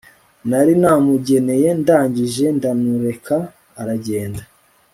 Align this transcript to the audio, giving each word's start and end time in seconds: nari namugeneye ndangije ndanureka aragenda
nari 0.49 0.73
namugeneye 0.81 1.69
ndangije 1.81 2.45
ndanureka 2.57 3.37
aragenda 3.81 4.43